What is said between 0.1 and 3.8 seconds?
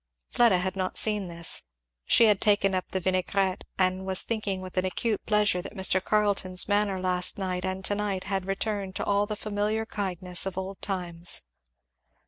Fleda had not seen this. She had taken up the vinaigrette,